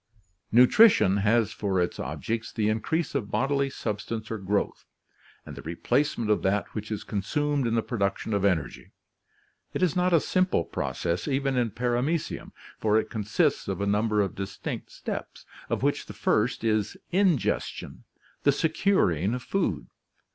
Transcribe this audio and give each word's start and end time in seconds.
Nutrition 0.51 1.17
has 1.17 1.51
for 1.51 1.79
its 1.79 1.99
objects 1.99 2.51
the 2.51 2.69
increase 2.69 3.13
of 3.13 3.29
bodily 3.29 3.69
substance 3.69 4.31
or 4.31 4.39
growth, 4.39 4.83
and 5.45 5.55
the 5.55 5.61
replacement 5.61 6.31
of 6.31 6.41
that 6.41 6.65
which 6.73 6.89
is 6.89 7.03
consumed 7.03 7.67
in 7.67 7.75
the 7.75 7.83
pro 7.83 7.99
duction 7.99 8.33
of 8.33 8.43
energy. 8.43 8.93
It 9.75 9.83
is 9.83 9.95
not 9.95 10.11
a 10.11 10.19
simple 10.19 10.63
process 10.63 11.27
even 11.27 11.55
in 11.55 11.69
Paramecium, 11.69 12.51
for 12.79 12.99
it 12.99 13.11
consists 13.11 13.67
of 13.67 13.79
a 13.79 13.85
number 13.85 14.21
of 14.21 14.33
distinct 14.33 14.91
steps, 14.91 15.45
of 15.69 15.83
which 15.83 16.07
the 16.07 16.13
first 16.13 16.63
is 16.63 16.97
ingestion, 17.11 18.03
the 18.41 18.51
securing 18.51 19.35
of 19.35 19.43
food. 19.43 19.85